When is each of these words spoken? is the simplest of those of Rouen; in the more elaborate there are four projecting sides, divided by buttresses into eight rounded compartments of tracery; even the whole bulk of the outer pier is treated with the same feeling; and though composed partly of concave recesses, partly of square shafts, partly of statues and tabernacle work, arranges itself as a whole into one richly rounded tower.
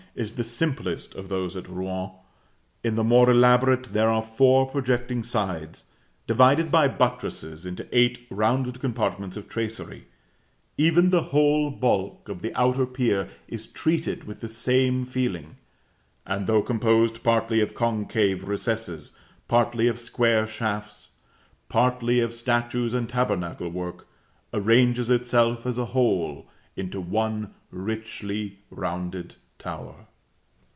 is 0.13 0.33
the 0.33 0.43
simplest 0.43 1.15
of 1.15 1.29
those 1.29 1.55
of 1.55 1.69
Rouen; 1.69 2.11
in 2.83 2.95
the 2.95 3.03
more 3.03 3.31
elaborate 3.31 3.93
there 3.93 4.09
are 4.09 4.21
four 4.21 4.69
projecting 4.69 5.23
sides, 5.23 5.85
divided 6.27 6.69
by 6.69 6.85
buttresses 6.89 7.65
into 7.65 7.87
eight 7.93 8.27
rounded 8.29 8.81
compartments 8.81 9.37
of 9.37 9.47
tracery; 9.47 10.05
even 10.77 11.11
the 11.11 11.21
whole 11.31 11.71
bulk 11.71 12.27
of 12.27 12.41
the 12.41 12.53
outer 12.55 12.85
pier 12.85 13.29
is 13.47 13.65
treated 13.67 14.25
with 14.25 14.41
the 14.41 14.49
same 14.49 15.05
feeling; 15.05 15.55
and 16.25 16.45
though 16.45 16.61
composed 16.61 17.23
partly 17.23 17.61
of 17.61 17.73
concave 17.73 18.43
recesses, 18.45 19.13
partly 19.47 19.87
of 19.87 19.97
square 19.97 20.45
shafts, 20.45 21.11
partly 21.69 22.19
of 22.19 22.33
statues 22.33 22.93
and 22.93 23.07
tabernacle 23.07 23.69
work, 23.69 24.05
arranges 24.53 25.09
itself 25.09 25.65
as 25.65 25.77
a 25.77 25.85
whole 25.85 26.45
into 26.75 26.99
one 26.99 27.53
richly 27.71 28.59
rounded 28.69 29.33
tower. 29.59 30.07